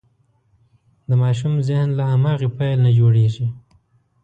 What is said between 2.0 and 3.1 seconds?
هماغې پیل نه